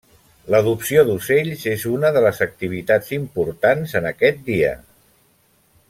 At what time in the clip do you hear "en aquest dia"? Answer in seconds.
4.01-4.73